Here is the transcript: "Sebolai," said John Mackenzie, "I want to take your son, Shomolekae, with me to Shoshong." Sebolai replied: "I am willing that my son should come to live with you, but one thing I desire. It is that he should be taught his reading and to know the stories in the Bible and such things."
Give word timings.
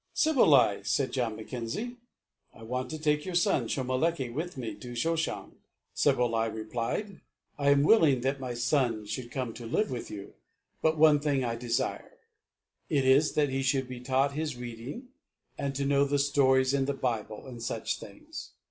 "Sebolai," 0.15 0.81
said 0.83 1.11
John 1.13 1.35
Mackenzie, 1.35 1.97
"I 2.55 2.63
want 2.63 2.89
to 2.89 2.97
take 2.97 3.23
your 3.23 3.35
son, 3.35 3.67
Shomolekae, 3.67 4.33
with 4.33 4.57
me 4.57 4.73
to 4.73 4.95
Shoshong." 4.95 5.57
Sebolai 5.95 6.49
replied: 6.51 7.21
"I 7.59 7.69
am 7.69 7.83
willing 7.83 8.21
that 8.21 8.39
my 8.39 8.55
son 8.55 9.05
should 9.05 9.29
come 9.29 9.53
to 9.53 9.67
live 9.67 9.91
with 9.91 10.09
you, 10.09 10.33
but 10.81 10.97
one 10.97 11.19
thing 11.19 11.43
I 11.43 11.55
desire. 11.55 12.17
It 12.89 13.05
is 13.05 13.33
that 13.33 13.49
he 13.49 13.61
should 13.61 13.87
be 13.87 13.99
taught 13.99 14.33
his 14.33 14.57
reading 14.57 15.09
and 15.55 15.75
to 15.75 15.85
know 15.85 16.05
the 16.05 16.17
stories 16.17 16.73
in 16.73 16.85
the 16.85 16.95
Bible 16.95 17.45
and 17.45 17.61
such 17.61 17.99
things." 17.99 18.53